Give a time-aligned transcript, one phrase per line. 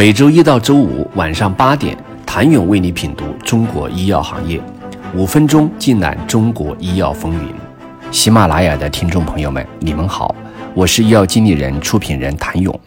[0.00, 4.58] 每周一到周五晚上八点，谭勇为你品读中国医药行业，
[5.14, 7.52] 五分钟尽览中国医药风云。
[8.10, 10.34] 喜马拉雅的听众朋友们，你们好，
[10.72, 12.80] 我是医药经理人、出品人谭勇。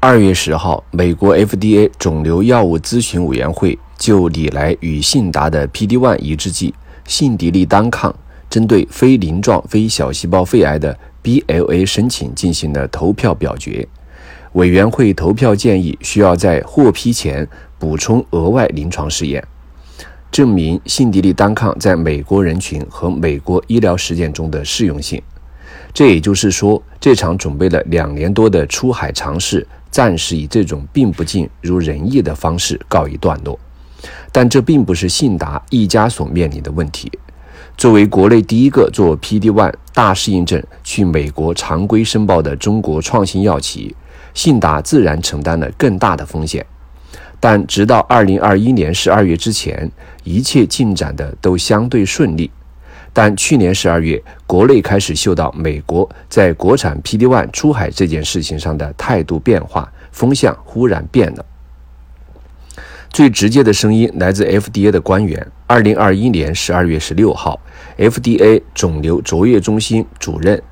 [0.00, 6.74] 二月十号，美国 FDA 肿瘤药物咨询委员会就礼来与信达的 PD-1 抑制剂
[7.06, 8.10] 信迪利单抗
[8.48, 13.86] 针对非鳞状非小细胞肺癌的 BLA 申请进行了投票表决。
[14.56, 17.46] 委员会投票建议需要在获批前
[17.78, 19.46] 补充额外临床试验，
[20.32, 25.20] 证明信迪利单抗在美国人群和美国医疗实践中的适用性。
[25.92, 33.58] 这也就是说，这场准备了两年多的出海尝试暂时以这种并不尽如人意的方式告一段落。
[34.32, 37.12] 但这并不是信达一家所面临的问题。
[37.76, 43.94] 作为国内第一个做 PD-1 大适应症去美国常规申报的中国创新药企，
[44.36, 46.64] 信达自然承担了更大的风险。
[47.40, 49.90] 但直到2021年12月之前，
[50.24, 52.50] 一切进展的都相对顺利。
[53.12, 61.44] 但去年12月，国内开始嗅到美国在国产 P D One 出海这件事情上的态度变化，风向忽然变了。
[63.08, 65.46] 最直接的声音来自 FDA 的官员。
[65.66, 67.58] 二零二一年十二月十六号
[67.96, 70.62] ，FDA 肿瘤卓越中心主任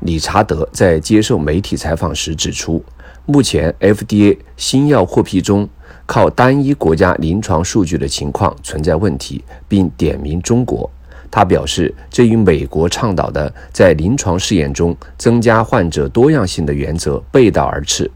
[0.00, 2.82] 理查德在接受媒体采访时指出，
[3.30, 5.68] 目前 FDA 新药获批中
[6.04, 10.90] 靠单一国家临床数据的情况存在问题，并点名中国。
[11.30, 18.10] 他表示，这与美国倡导的在临床试验中增加患者多样性的原则背道而驰。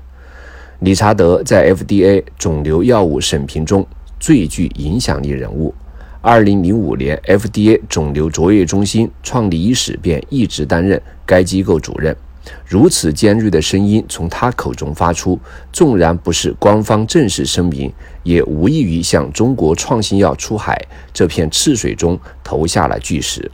[0.80, 3.86] 理查德在 FDA 肿瘤药物审评中
[4.18, 5.72] 最具影响力人物。
[6.24, 12.16] 2005年，FDA 肿瘤卓越中心创立伊始便一直担任该机构主任。
[12.66, 15.38] 如此尖锐的声音从他口中发出，
[15.72, 17.92] 纵然不是官方正式声明，
[18.22, 20.80] 也无异于向中国创新药出海
[21.12, 23.50] 这片赤水中投下了巨石。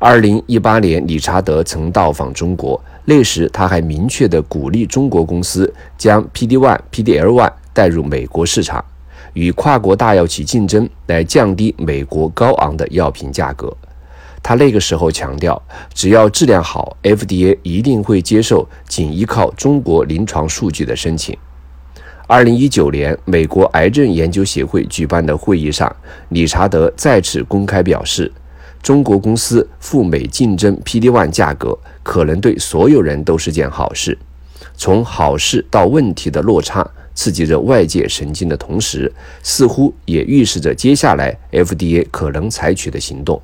[0.00, 2.80] 2018年，理查德曾到访中国。
[3.04, 8.84] 那时，他还明确地鼓励中国公司将 PD-1、PD-L1 带入美国市场，
[9.32, 13.76] 与跨国大药企竞争，来降低美国高昂的药品价格。
[14.42, 15.60] 他那个时候强调，
[15.94, 21.36] 只要质量好，FDA 一定会接受仅依靠中国临床数据的申请。
[22.26, 25.94] 二零一九年，美国癌症研究协会举办的会议上，
[26.30, 28.32] 理查德再次公开表示。
[28.82, 34.18] 中国公司赴美竞争 PD-1 价格，可能对所有人都是件好事。
[34.76, 43.40] 从好事到问题的落差，刺激着外界神经的同时，似乎也预示着接下来 FDA 可能采取的行动。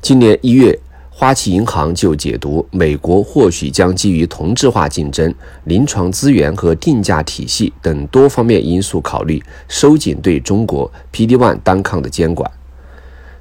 [0.00, 0.78] 今年一月，
[1.10, 12.48] 花旗银行就解读美国或许将基于同质化竞争、临床资源和定价体系等多方面因素考虑，收紧对中国 PD-1 单抗的监管。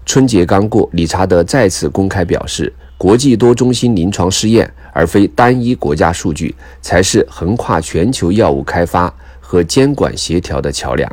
[0.04, 11.10] 春节刚过，理查德再次公开表示，国际多中心临床试验，而非单一国家数据，才是横跨全球药物开发和监管协调的桥梁。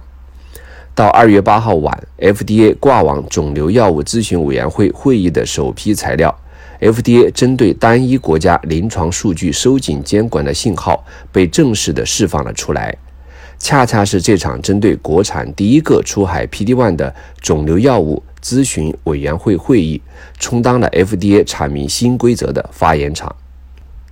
[0.94, 6.32] 到二月八号晚，FDA 挂网肿瘤药物咨询委员会会议的首批材料
[6.80, 12.96] ，FDA 针对单一国家临床数据收紧监管的信号被正式的释放了出来。
[13.58, 20.00] 恰恰是这场针对国产第一个出海 PD-1 的肿瘤药物咨询委员会会议，
[20.38, 23.34] 充当了 FDA 阐明新规则的发言场。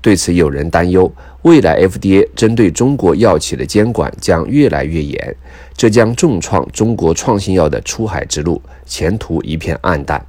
[0.02, 1.10] 对此，有人担忧，
[1.42, 5.36] 未来 FDA 针对中国药企的监管将越来越严，
[5.76, 10.26] 这将重创中国创新药的出海之路，前途一片暗淡。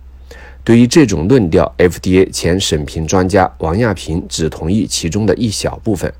[0.63, 6.13] 对于这种论调，FDA 前审评专家王亚平只同意其中的一小部分。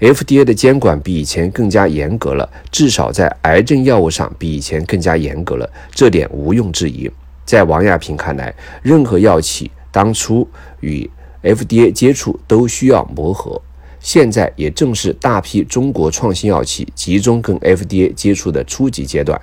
[0.00, 7.10] FDA 的监管比以前更加严格了，至少在癌症药物上比以前更加严格了，这点毋庸置疑。
[7.44, 10.48] 在王亚平看来，任何药企当初
[10.80, 11.08] 与
[11.42, 13.60] FDA 接触都需要磨合，
[14.00, 19.40] 现在也正是大批中国创新药企集中跟 FDA 接触的初级阶段。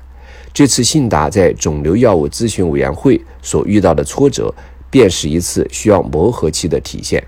[0.54, 4.54] 这次信达在肿瘤药物咨询委员会所遇到的挫折，
[4.90, 7.22] 便是一次需要磨合期的体现。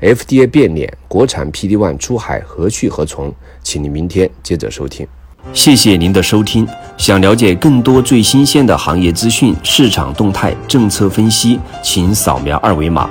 [0.00, 3.32] FDA 变脸，国产 PD-1 出海何去何从？
[3.62, 5.06] 请您明天接着收听。
[5.52, 6.66] 谢谢您的收听。
[6.96, 13.10] 想了解更多最新鲜的行业资讯、市场动态、政策分析，请扫描二维码